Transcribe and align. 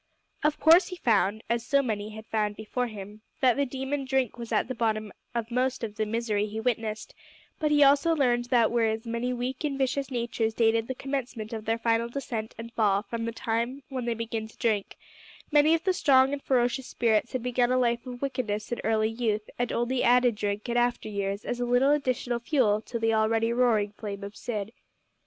Of 0.43 0.59
course 0.59 0.87
he 0.87 0.95
found 0.95 1.43
as 1.47 1.63
so 1.63 1.83
many 1.83 2.09
had 2.09 2.25
found 2.25 2.55
before 2.55 2.87
him 2.87 3.21
that 3.39 3.55
the 3.55 3.67
demon 3.67 4.03
Drink 4.03 4.35
was 4.35 4.51
at 4.51 4.67
the 4.67 4.73
bottom 4.73 5.11
of 5.35 5.51
most 5.51 5.83
of 5.83 5.93
the 5.95 6.07
misery 6.07 6.47
he 6.47 6.59
witnessed, 6.59 7.13
but 7.59 7.69
he 7.69 7.83
also 7.83 8.15
learned 8.15 8.45
that 8.45 8.71
whereas 8.71 9.05
many 9.05 9.31
weak 9.31 9.63
and 9.63 9.77
vicious 9.77 10.09
natures 10.09 10.55
dated 10.55 10.87
the 10.87 10.95
commencement 10.95 11.53
of 11.53 11.65
their 11.65 11.77
final 11.77 12.09
descent 12.09 12.55
and 12.57 12.73
fall 12.73 13.03
from 13.03 13.25
the 13.25 13.31
time 13.31 13.83
when 13.89 14.05
they 14.05 14.15
began 14.15 14.47
to 14.47 14.57
drink, 14.57 14.97
many 15.51 15.75
of 15.75 15.83
the 15.83 15.93
strong 15.93 16.33
and 16.33 16.41
ferocious 16.41 16.87
spirits 16.87 17.33
had 17.33 17.43
begun 17.43 17.71
a 17.71 17.77
life 17.77 18.03
of 18.07 18.23
wickedness 18.23 18.71
in 18.71 18.81
early 18.83 19.09
youth, 19.11 19.51
and 19.59 19.71
only 19.71 20.01
added 20.03 20.33
drink 20.33 20.67
in 20.67 20.77
after 20.77 21.09
years 21.09 21.45
as 21.45 21.59
a 21.59 21.63
little 21.63 21.91
additional 21.91 22.39
fuel 22.39 22.81
to 22.81 22.97
the 22.97 23.13
already 23.13 23.53
roaring 23.53 23.91
flame 23.91 24.23
of 24.23 24.35
sin. 24.35 24.71